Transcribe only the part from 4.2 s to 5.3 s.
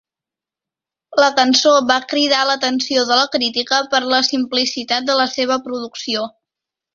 simplicitat de la